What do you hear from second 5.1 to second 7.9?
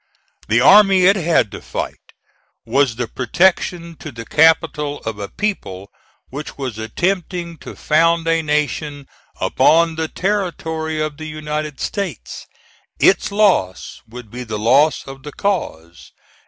a people which was attempting to